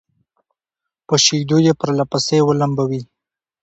[1.07, 3.01] په شيدو يې پرله پسې ولمبوي